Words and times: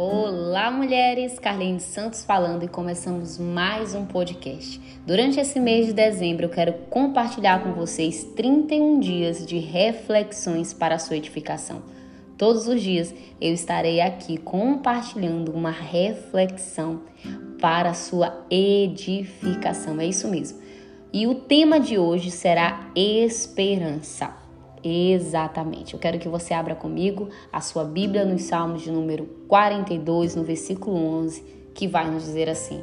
Olá, 0.00 0.70
mulheres! 0.70 1.40
Carlinhos 1.40 1.82
Santos 1.82 2.22
falando 2.22 2.62
e 2.62 2.68
começamos 2.68 3.36
mais 3.36 3.96
um 3.96 4.06
podcast. 4.06 4.80
Durante 5.04 5.40
esse 5.40 5.58
mês 5.58 5.86
de 5.86 5.92
dezembro, 5.92 6.44
eu 6.44 6.50
quero 6.50 6.72
compartilhar 6.88 7.64
com 7.64 7.72
vocês 7.72 8.22
31 8.36 9.00
dias 9.00 9.44
de 9.44 9.58
reflexões 9.58 10.72
para 10.72 10.94
a 10.94 10.98
sua 11.00 11.16
edificação. 11.16 11.82
Todos 12.36 12.68
os 12.68 12.80
dias 12.80 13.12
eu 13.40 13.52
estarei 13.52 14.00
aqui 14.00 14.36
compartilhando 14.36 15.50
uma 15.50 15.72
reflexão 15.72 17.02
para 17.60 17.90
a 17.90 17.94
sua 17.94 18.46
edificação. 18.48 20.00
É 20.00 20.06
isso 20.06 20.28
mesmo. 20.28 20.60
E 21.12 21.26
o 21.26 21.34
tema 21.34 21.80
de 21.80 21.98
hoje 21.98 22.30
será 22.30 22.88
esperança. 22.94 24.47
Exatamente. 24.82 25.94
Eu 25.94 26.00
quero 26.00 26.18
que 26.18 26.28
você 26.28 26.54
abra 26.54 26.74
comigo 26.74 27.28
a 27.52 27.60
sua 27.60 27.84
Bíblia 27.84 28.24
nos 28.24 28.42
Salmos 28.42 28.82
de 28.82 28.90
número 28.90 29.26
42, 29.48 30.36
no 30.36 30.44
versículo 30.44 30.96
11, 30.96 31.44
que 31.74 31.88
vai 31.88 32.10
nos 32.10 32.24
dizer 32.24 32.48
assim: 32.48 32.82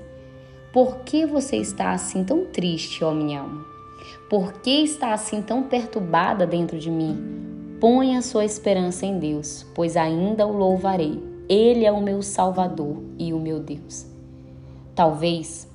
Por 0.74 1.00
que 1.00 1.26
você 1.26 1.58
está 1.58 1.92
assim 1.92 2.24
tão 2.24 2.46
triste, 2.46 3.04
ó 3.04 3.14
minha 3.14 3.42
alma? 3.42 3.66
Por 4.30 4.54
que 4.54 4.84
está 4.84 5.14
assim 5.14 5.42
tão 5.42 5.64
perturbada 5.64 6.46
dentro 6.46 6.78
de 6.78 6.92
mim? 6.92 7.78
Põe 7.80 8.16
a 8.16 8.22
sua 8.22 8.46
esperança 8.46 9.06
em 9.06 9.20
Deus, 9.20 9.66
pois 9.76 9.98
ainda 9.98 10.48
o 10.48 10.56
louvarei. 10.56 11.22
Ele 11.48 11.86
é 11.86 11.92
o 11.92 12.02
meu 12.02 12.22
Salvador 12.22 13.04
e 13.20 13.34
o 13.34 13.40
meu 13.40 13.60
Deus. 13.60 14.08
Talvez 14.96 15.68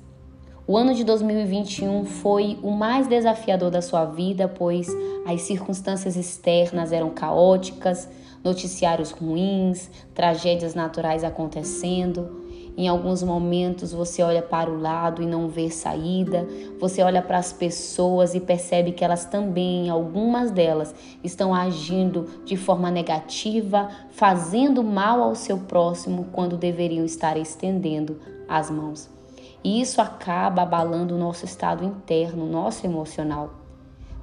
o 0.71 0.77
ano 0.77 0.93
de 0.93 1.03
2021 1.03 2.05
foi 2.05 2.57
o 2.63 2.71
mais 2.71 3.05
desafiador 3.05 3.69
da 3.69 3.81
sua 3.81 4.05
vida, 4.05 4.47
pois 4.47 4.87
as 5.25 5.41
circunstâncias 5.41 6.15
externas 6.15 6.93
eram 6.93 7.09
caóticas, 7.09 8.07
noticiários 8.41 9.11
ruins, 9.11 9.89
tragédias 10.13 10.73
naturais 10.73 11.25
acontecendo. 11.25 12.39
Em 12.77 12.87
alguns 12.87 13.21
momentos 13.21 13.91
você 13.91 14.23
olha 14.23 14.41
para 14.41 14.71
o 14.71 14.79
lado 14.79 15.21
e 15.21 15.25
não 15.25 15.49
vê 15.49 15.69
saída, 15.69 16.47
você 16.79 17.03
olha 17.03 17.21
para 17.21 17.37
as 17.37 17.51
pessoas 17.51 18.33
e 18.33 18.39
percebe 18.39 18.93
que 18.93 19.03
elas 19.03 19.25
também, 19.25 19.89
algumas 19.89 20.51
delas, 20.51 20.95
estão 21.21 21.53
agindo 21.53 22.29
de 22.45 22.55
forma 22.55 22.89
negativa, 22.89 23.89
fazendo 24.09 24.81
mal 24.85 25.21
ao 25.21 25.35
seu 25.35 25.57
próximo 25.57 26.27
quando 26.31 26.55
deveriam 26.55 27.03
estar 27.03 27.35
estendendo 27.35 28.21
as 28.47 28.71
mãos. 28.71 29.20
E 29.63 29.81
isso 29.81 30.01
acaba 30.01 30.63
abalando 30.63 31.15
o 31.15 31.17
nosso 31.17 31.45
estado 31.45 31.83
interno, 31.83 32.45
nosso 32.45 32.85
emocional. 32.85 33.53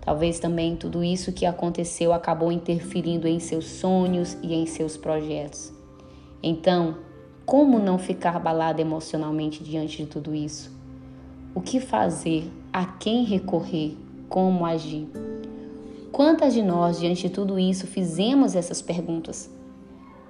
Talvez 0.01 0.41
também 0.41 0.75
tudo 0.75 1.05
isso 1.05 1.33
que 1.33 1.45
aconteceu 1.45 2.13
acabou 2.13 2.51
interferindo 2.51 3.29
em 3.29 3.39
seus 3.39 3.67
sonhos 3.67 4.37
e 4.43 4.55
em 4.55 4.67
seus 4.67 4.97
projetos. 4.97 5.73
Então, 6.43 6.97
como 7.45 7.79
não 7.79 7.99
ficar 7.99 8.37
abalado 8.37 8.81
emocionalmente 8.81 9.63
diante 9.63 9.99
de 9.99 10.07
tudo 10.07 10.35
isso? 10.35 10.71
O 11.55 11.61
que 11.61 11.81
fazer? 11.81 12.51
A 12.73 12.85
quem 12.85 13.25
recorrer? 13.25 13.97
Como 14.29 14.65
agir? 14.65 15.09
Quantas 16.11 16.53
de 16.53 16.63
nós, 16.63 16.99
diante 16.99 17.29
de 17.29 17.31
tudo 17.31 17.59
isso, 17.59 17.87
fizemos 17.87 18.57
essas 18.57 18.81
perguntas? 18.81 19.51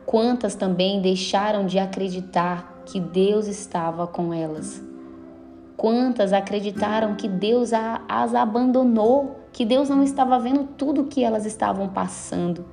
Quantas 0.05 0.55
também 0.55 1.01
deixaram 1.01 1.67
de 1.67 1.79
acreditar 1.79 2.83
que 2.87 2.99
Deus 2.99 3.47
estava 3.47 4.07
com 4.07 4.33
elas? 4.33 4.88
Quantas 5.79 6.33
acreditaram 6.33 7.15
que 7.15 7.29
Deus 7.29 7.71
as 7.73 8.35
abandonou, 8.35 9.37
que 9.53 9.65
Deus 9.65 9.89
não 9.89 10.03
estava 10.03 10.37
vendo 10.37 10.65
tudo 10.65 11.03
o 11.03 11.07
que 11.07 11.23
elas 11.23 11.47
estavam 11.47 11.89
passando 11.89 12.65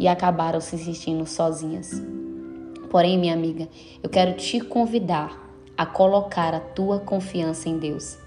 e 0.00 0.08
acabaram 0.08 0.60
se 0.60 0.76
sentindo 0.76 1.24
sozinhas. 1.26 2.02
Porém, 2.90 3.16
minha 3.16 3.34
amiga, 3.34 3.68
eu 4.02 4.10
quero 4.10 4.36
te 4.36 4.58
convidar 4.58 5.48
a 5.78 5.86
colocar 5.86 6.52
a 6.52 6.58
tua 6.58 6.98
confiança 6.98 7.68
em 7.68 7.78
Deus. 7.78 8.18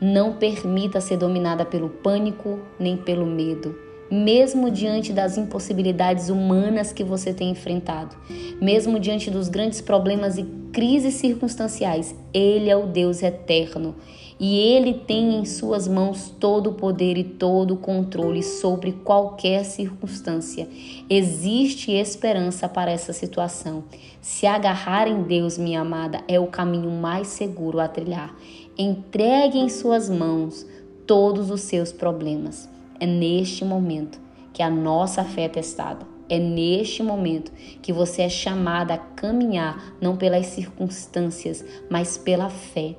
Não 0.00 0.32
permita 0.32 1.00
ser 1.00 1.16
dominada 1.16 1.64
pelo 1.64 1.90
pânico 1.90 2.58
nem 2.76 2.96
pelo 2.96 3.24
medo 3.24 3.91
mesmo 4.12 4.70
diante 4.70 5.10
das 5.10 5.38
impossibilidades 5.38 6.28
humanas 6.28 6.92
que 6.92 7.02
você 7.02 7.32
tem 7.32 7.48
enfrentado, 7.48 8.14
mesmo 8.60 9.00
diante 9.00 9.30
dos 9.30 9.48
grandes 9.48 9.80
problemas 9.80 10.36
e 10.36 10.42
crises 10.70 11.14
circunstanciais, 11.14 12.14
Ele 12.34 12.68
é 12.68 12.76
o 12.76 12.86
Deus 12.86 13.22
eterno 13.22 13.94
e 14.38 14.58
Ele 14.58 14.92
tem 14.92 15.36
em 15.36 15.46
Suas 15.46 15.88
mãos 15.88 16.28
todo 16.38 16.68
o 16.68 16.74
poder 16.74 17.16
e 17.16 17.24
todo 17.24 17.72
o 17.72 17.78
controle 17.78 18.42
sobre 18.42 18.92
qualquer 18.92 19.64
circunstância. 19.64 20.68
Existe 21.08 21.90
esperança 21.90 22.68
para 22.68 22.90
essa 22.90 23.14
situação. 23.14 23.84
Se 24.20 24.46
agarrar 24.46 25.08
em 25.08 25.22
Deus, 25.22 25.56
minha 25.56 25.80
amada, 25.80 26.20
é 26.28 26.38
o 26.38 26.48
caminho 26.48 26.90
mais 26.90 27.28
seguro 27.28 27.80
a 27.80 27.88
trilhar. 27.88 28.36
Entregue 28.76 29.58
em 29.58 29.70
Suas 29.70 30.10
mãos 30.10 30.66
todos 31.06 31.50
os 31.50 31.62
seus 31.62 31.92
problemas. 31.92 32.71
É 33.02 33.06
neste 33.06 33.64
momento 33.64 34.20
que 34.52 34.62
a 34.62 34.70
nossa 34.70 35.24
fé 35.24 35.46
é 35.46 35.48
testada. 35.48 36.06
É 36.28 36.38
neste 36.38 37.02
momento 37.02 37.50
que 37.82 37.92
você 37.92 38.22
é 38.22 38.28
chamada 38.28 38.94
a 38.94 38.98
caminhar 38.98 39.96
não 40.00 40.16
pelas 40.16 40.46
circunstâncias, 40.46 41.64
mas 41.90 42.16
pela 42.16 42.48
fé. 42.48 42.94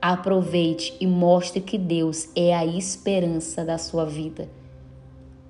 Aproveite 0.00 0.96
e 0.98 1.06
mostre 1.06 1.60
que 1.60 1.76
Deus 1.76 2.30
é 2.34 2.54
a 2.54 2.64
esperança 2.64 3.62
da 3.62 3.76
sua 3.76 4.06
vida. 4.06 4.48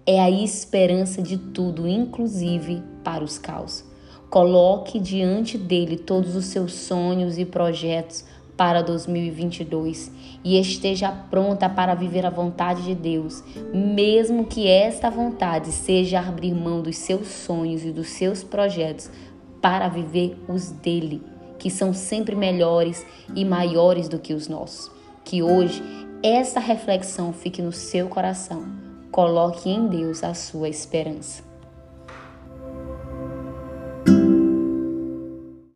É 0.05 0.19
a 0.19 0.29
esperança 0.29 1.23
de 1.23 1.39
tudo, 1.39 1.87
inclusive 1.87 2.83
para 3.05 3.23
os 3.23 3.39
caos. 3.39 3.85
Coloque 4.29 4.99
diante 4.99 5.57
dele 5.57 5.97
todos 5.97 6.35
os 6.35 6.47
seus 6.47 6.73
sonhos 6.73 7.39
e 7.39 7.45
projetos 7.45 8.25
para 8.57 8.83
2022 8.83 10.11
e 10.43 10.59
esteja 10.59 11.13
pronta 11.31 11.69
para 11.69 11.95
viver 11.95 12.25
a 12.25 12.31
vontade 12.31 12.83
de 12.83 12.95
Deus, 12.95 13.45
mesmo 13.73 14.47
que 14.47 14.67
esta 14.69 15.11
vontade 15.11 15.71
seja 15.73 16.21
abrir 16.21 16.55
mão 16.55 16.81
dos 16.81 16.97
seus 16.97 17.29
sonhos 17.29 17.85
e 17.85 17.91
dos 17.91 18.09
seus 18.09 18.43
projetos 18.43 19.11
para 19.61 19.89
viver 19.89 20.37
os 20.49 20.71
dele, 20.71 21.23
que 21.59 21.71
são 21.71 21.93
sempre 21.93 22.35
melhores 22.35 23.05
e 23.35 23.45
maiores 23.45 24.09
do 24.09 24.19
que 24.19 24.33
os 24.33 24.49
nossos. 24.49 24.91
Que 25.25 25.43
hoje 25.43 25.83
essa 26.23 26.61
reflexão 26.61 27.33
fique 27.33 27.61
no 27.61 27.73
seu 27.73 28.09
coração. 28.09 28.65
Coloque 29.11 29.69
em 29.69 29.87
Deus 29.87 30.23
a 30.23 30.35
sua 30.35 30.69
esperança. 30.69 31.46